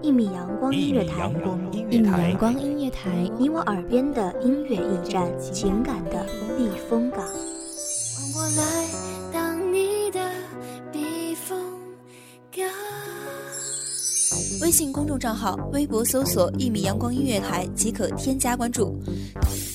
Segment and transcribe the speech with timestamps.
[0.02, 1.32] 一米阳光音乐台，
[1.90, 6.26] 一米阳光音乐台，你我耳边的音乐驿站，情感的
[6.58, 7.20] 避风港。
[8.36, 8.88] 我来
[9.34, 10.20] 当你的
[10.92, 11.60] 避风
[12.52, 12.64] 港。
[14.62, 18.98] 微信公众账号，微博搜索“一米阳光音乐台”即可添加关注。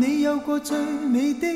[0.00, 0.76] 你有过最
[1.08, 1.46] 美的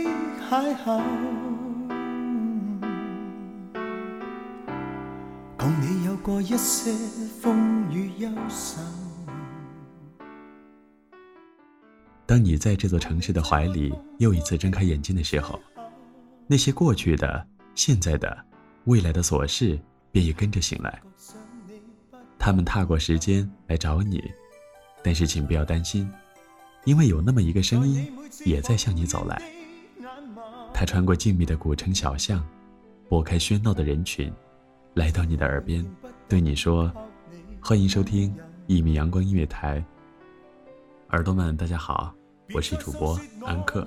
[12.27, 15.61] 当你在这座城市的怀里又一次睁开眼睛的时候，
[16.46, 18.34] 那些过去的、现在的、
[18.84, 19.79] 未来的琐事
[20.11, 20.98] 便也跟着醒来。
[22.39, 24.23] 他们踏过时间来找你，
[25.02, 26.11] 但是请不要担心。
[26.85, 28.11] 因为有那么一个声音
[28.46, 29.41] 也在向你走来，
[30.73, 32.45] 他穿过静谧的古城小巷，
[33.08, 34.33] 拨开喧闹的人群，
[34.95, 35.85] 来到你的耳边，
[36.29, 36.91] 对你说
[37.61, 38.35] ：“欢迎收听
[38.67, 39.83] 一米阳光音乐台。”
[41.13, 42.14] 耳朵们，大家好，
[42.55, 43.86] 我是主播安克。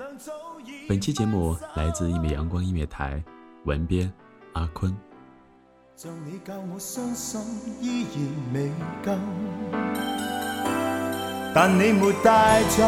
[0.87, 3.23] 本期节目来自一米阳光音乐台，
[3.65, 4.11] 文编
[4.53, 4.95] 阿坤。
[11.55, 12.83] 但你没带走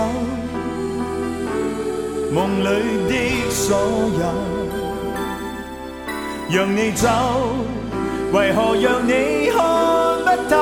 [2.34, 2.68] 梦里
[3.08, 3.16] 的
[3.52, 3.78] 所
[4.10, 4.22] 有，
[6.50, 7.08] 让你走，
[8.34, 9.60] 为何让你看
[10.26, 10.54] 不透？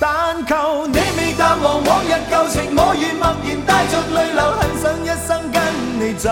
[0.00, 0.06] 但
[0.46, 5.58] 求你未淡忘往日旧情，我愿默然带着泪流，很想一生跟
[6.00, 6.28] 你走。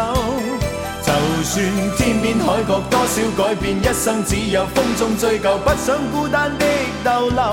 [1.02, 1.12] 就
[1.44, 1.56] 算
[1.98, 6.64] 天边海角多少改变，一生只有风中追究，不想孤单的
[7.04, 7.52] 逗留。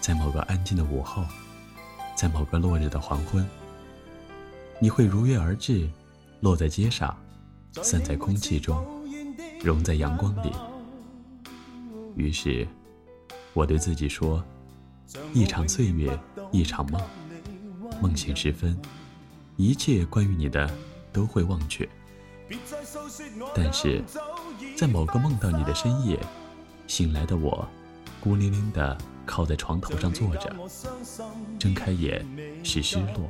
[0.00, 1.22] 在某个安静的午后，
[2.16, 3.46] 在某个落日的黄昏，
[4.80, 5.86] 你会如约而至。
[6.40, 7.14] 落在街上，
[7.82, 8.82] 散在空气中，
[9.62, 10.50] 融在阳光里。
[12.16, 12.66] 于是，
[13.52, 14.42] 我对自己说：
[15.34, 16.18] 一场岁月，
[16.50, 17.00] 一场梦。
[18.00, 18.74] 梦醒时分，
[19.56, 20.68] 一切关于你的
[21.12, 21.86] 都会忘却。
[23.54, 24.02] 但是，
[24.74, 26.18] 在某个梦到你的深夜，
[26.86, 27.68] 醒来的我，
[28.18, 28.96] 孤零零的
[29.26, 30.50] 靠在床头上坐着，
[31.58, 32.24] 睁开眼
[32.64, 33.28] 是失落，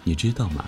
[0.02, 0.64] 你知道吗？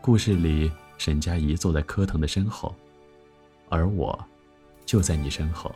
[0.00, 2.74] 故事里，沈佳宜坐在柯腾的身后，
[3.68, 4.18] 而我
[4.86, 5.70] 就在你身后。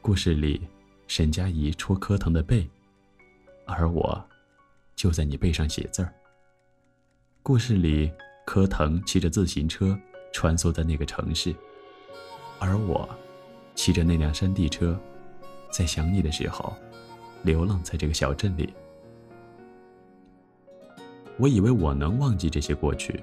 [0.00, 0.58] 故事里，
[1.06, 2.66] 沈佳宜戳柯腾的背，
[3.66, 4.26] 而我
[4.94, 6.10] 就在你背上写字儿。
[7.42, 8.10] 故事里。
[8.46, 9.98] 柯腾骑着自行车
[10.32, 11.54] 穿梭在那个城市，
[12.60, 13.06] 而我，
[13.74, 14.98] 骑着那辆山地车，
[15.70, 16.72] 在想你的时候，
[17.42, 18.72] 流浪在这个小镇里。
[21.38, 23.18] 我以为我能忘记这些过去，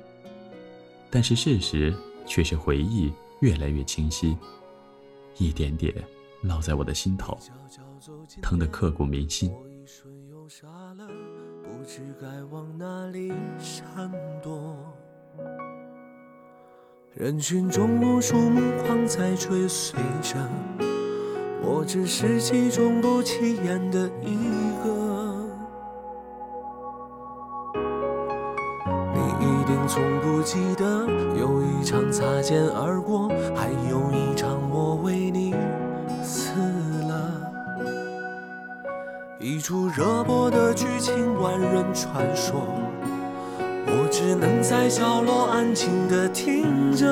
[1.09, 1.93] 但是事实
[2.27, 4.37] 却是回忆越来越清晰，
[5.37, 5.95] 一点点
[6.43, 7.37] 烙在我的心头，
[8.41, 9.51] 疼得刻骨铭心。
[17.15, 20.35] 人群中无数目光在追随着，
[21.61, 25.43] 我只是其中不起眼的一个。
[29.13, 31.05] 你一定从不记得，
[31.39, 35.53] 有一场擦肩而过，还有一场我为你
[36.23, 36.51] 死
[37.07, 37.41] 了。
[39.39, 42.63] 一出热播的剧情，万人传说。
[44.13, 47.03] 只能在角落安静地听着。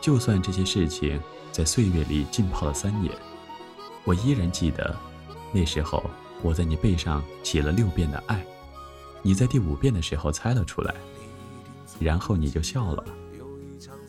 [0.00, 1.20] 就算这些事情
[1.50, 3.12] 在岁月里浸泡了三年。
[4.06, 4.96] 我依然记得，
[5.52, 6.02] 那时候
[6.40, 8.42] 我在你背上写了六遍的爱，
[9.20, 10.94] 你在第五遍的时候猜了出来，
[11.98, 13.04] 然后你就笑了。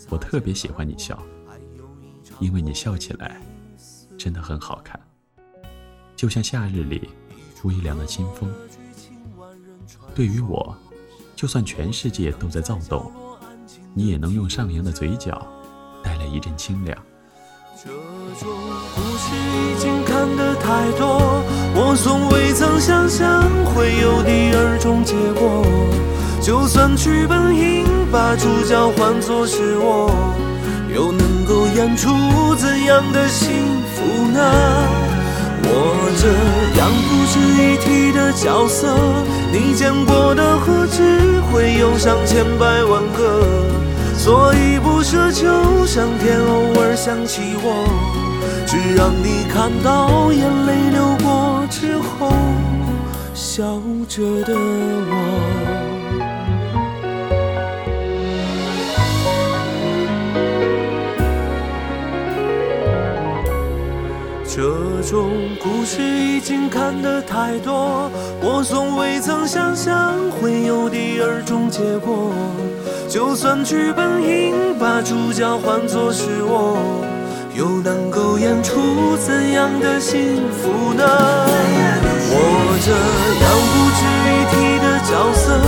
[0.10, 1.18] 我特别喜欢你笑，
[2.40, 3.42] 因为你笑起来
[4.20, 4.98] 真的很好看，
[6.16, 7.10] 就像夏日里
[7.64, 8.54] 微凉的清风。
[10.14, 10.78] 对于我，
[11.36, 13.12] 就算全世界都在躁动，
[13.96, 15.48] 你也能用上扬的嘴角
[16.04, 16.96] 带来一阵清凉。
[19.30, 21.20] 是已经看得太多，
[21.76, 23.44] 我从未曾想象
[23.76, 25.66] 会有第二种结果。
[26.42, 30.10] 就算剧本应把主角换作是我，
[30.96, 32.10] 又能够演出
[32.56, 33.52] 怎样的幸
[33.96, 34.40] 福呢？
[35.60, 38.88] 我这样不值一提的角色，
[39.52, 43.44] 你见过的何止会有上千百万个？
[44.18, 48.24] 所以不奢求上天偶尔想起我。
[48.66, 52.32] 只让你看到眼泪流过之后，
[53.34, 53.64] 笑
[54.08, 55.84] 着的我。
[64.50, 64.64] 这
[65.04, 65.30] 种
[65.62, 68.10] 故事已经看得太多，
[68.42, 72.34] 我从未曾想象会有第二种结果。
[73.08, 77.07] 就算剧本应把主角换作是我。
[77.58, 80.22] 又能够演出怎样的幸
[80.52, 81.04] 福呢？
[82.30, 82.38] 我
[82.86, 82.92] 这
[83.44, 85.60] 样不值一提的角色，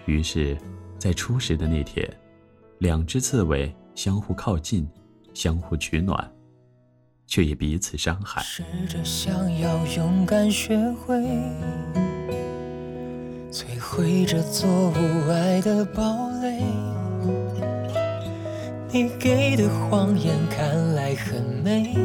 [0.07, 0.57] 于是，
[0.99, 2.09] 在初识的那天，
[2.79, 4.87] 两只刺猬相互靠近，
[5.33, 6.31] 相互取暖，
[7.27, 8.43] 却也彼此伤害。
[13.51, 17.04] 摧毁这座无爱的堡垒。
[18.95, 21.97] 你给的谎言看来很美，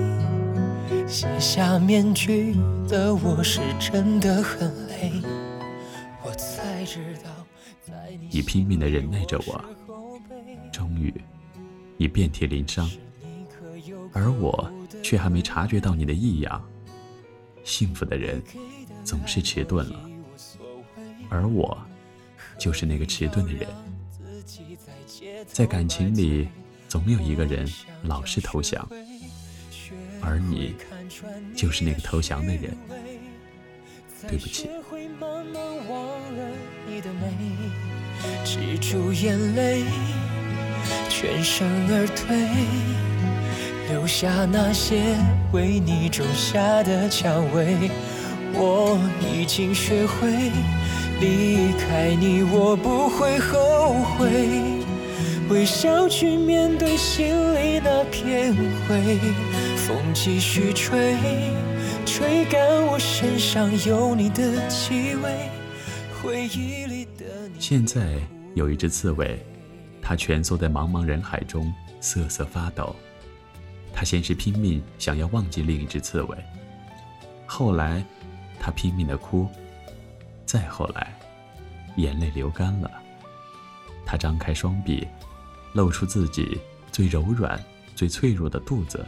[1.08, 2.15] 卸下拼
[8.65, 9.63] 命的忍耐着我，
[10.72, 11.13] 终于，
[11.96, 12.89] 你遍体鳞伤，
[14.12, 14.67] 而我
[15.03, 16.67] 却还没察觉到你的异样。
[17.63, 18.41] 幸福的人
[19.03, 20.10] 总是迟钝了，
[21.29, 21.77] 而我
[22.58, 23.67] 就是那个迟钝的人，
[25.46, 26.48] 在感情里。
[26.89, 27.72] 总有一个人
[28.05, 28.86] 老是投降，
[30.22, 30.75] 而你
[31.55, 32.75] 就是那个投降的人。
[34.27, 34.69] 对不起。
[34.72, 34.77] 我
[35.88, 36.19] 我
[49.22, 50.27] 已经学会会
[51.22, 52.43] 离开你
[52.81, 54.78] 不后悔。
[55.49, 58.53] 微笑去面对心里那片
[58.87, 59.17] 灰
[59.77, 61.17] 风继续吹
[62.05, 65.49] 吹干我身上有你的气味
[66.21, 68.19] 回忆里的你现在
[68.53, 69.43] 有一只刺猬
[70.03, 72.95] 它蜷缩在茫茫人海中瑟瑟发抖
[73.91, 76.37] 它先是拼命想要忘记另一只刺猬
[77.47, 78.05] 后来
[78.59, 79.47] 它拼命的哭
[80.45, 81.11] 再后来
[81.97, 82.91] 眼泪流干了
[84.05, 85.07] 它张开双臂
[85.73, 86.59] 露出自己
[86.91, 87.61] 最柔软、
[87.95, 89.05] 最脆弱的肚子，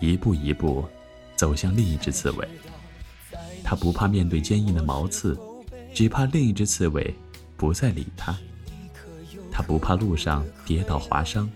[0.00, 0.84] 一步一步
[1.36, 2.48] 走向另一只刺猬。
[3.64, 5.38] 他不怕面对坚硬的毛刺，
[5.94, 7.14] 只怕另一只刺猬
[7.56, 8.36] 不再理他。
[9.50, 11.50] 他不怕路上跌倒划伤，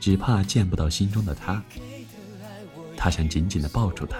[0.00, 1.62] 只怕见不到心中的他。
[2.96, 4.16] 他想紧紧地抱住他，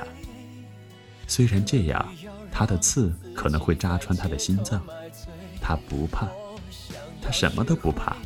[1.27, 2.13] 虽然这样，
[2.53, 4.81] 他的刺可能会扎穿他的心脏。
[5.61, 6.27] 他不怕，
[7.21, 8.17] 他什么都不怕。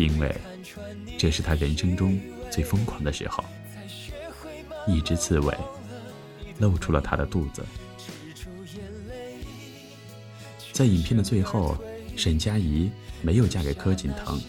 [0.00, 0.34] 因为
[1.18, 2.18] 这是他人生中
[2.50, 3.44] 最疯狂的时候。
[4.86, 5.54] 一只刺猬
[6.58, 7.62] 露出了他的肚子。
[10.72, 11.76] 在影片的最后，
[12.16, 12.90] 沈佳宜
[13.20, 14.40] 没有嫁给柯锦腾，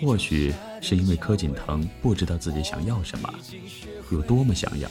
[0.00, 3.30] 或许是因为柯锦腾不知道自己想要什么，
[4.10, 4.90] 有多么想要。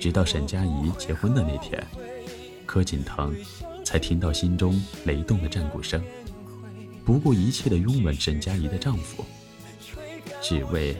[0.00, 1.82] 直到沈佳宜结婚的那天，
[2.66, 3.32] 柯锦腾
[3.84, 6.02] 才听到心中雷动的战鼓声。
[7.08, 9.24] 不顾一切的拥吻沈佳宜的丈夫，
[10.42, 10.94] 只为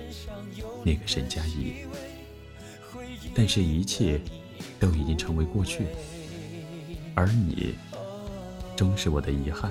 [0.82, 1.84] 那个沈佳宜。
[3.34, 4.18] 但是，一切
[4.80, 5.84] 都已经成为过去，
[7.14, 7.74] 而你
[8.74, 9.70] 终是我的遗憾。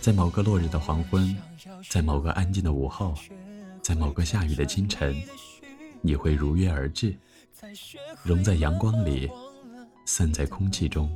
[0.00, 1.36] 在某个落日的黄昏，
[1.90, 3.12] 在某个安静的午后，
[3.82, 5.14] 在某个下雨的清晨，
[6.00, 7.14] 你会如约而至，
[8.22, 9.28] 融在阳光里，
[10.06, 11.14] 散在空气中。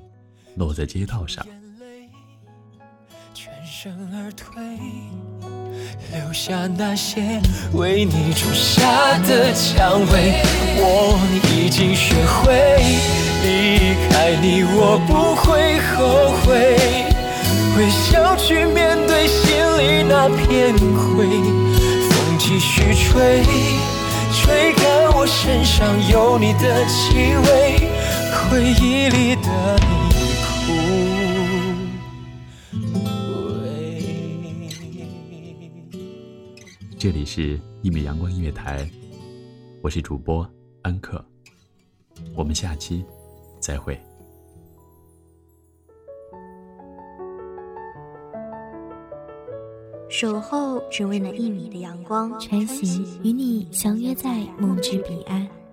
[0.56, 1.44] 落在街道上，
[3.32, 3.92] 全身
[4.22, 4.60] 而退，
[6.12, 7.40] 留下那些
[7.72, 10.40] 为你种下的蔷薇，
[10.76, 11.18] 我
[11.56, 12.82] 已经学会
[13.42, 16.76] 离开你，我不会后悔，
[17.78, 21.24] 微笑去面对心里那片灰，
[22.08, 23.42] 风继续吹，
[24.34, 27.88] 吹干我身上有你的气味，
[28.34, 30.21] 回忆里的你。
[30.62, 30.62] 无
[33.62, 34.02] 畏。
[36.98, 38.88] 这里是一米阳光音乐台，
[39.82, 40.48] 我是主播
[40.82, 41.24] 安可，
[42.36, 43.04] 我们下期
[43.60, 43.98] 再会。
[50.08, 55.48] 守候只为那一米的阳光穿行，与你相约在梦之彼岸。